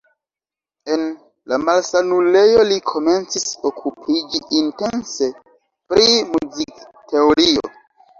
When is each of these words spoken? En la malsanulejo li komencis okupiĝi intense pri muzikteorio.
En 0.93 1.01
la 1.51 1.57
malsanulejo 1.65 2.63
li 2.69 2.77
komencis 2.91 3.43
okupiĝi 3.71 4.41
intense 4.61 5.29
pri 5.93 6.07
muzikteorio. 6.31 7.71